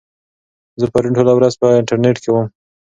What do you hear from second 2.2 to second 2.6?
کې وم.